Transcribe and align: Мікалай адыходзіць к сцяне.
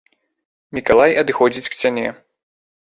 Мікалай 0.79 1.11
адыходзіць 1.25 1.67
к 1.69 1.73
сцяне. 1.81 2.07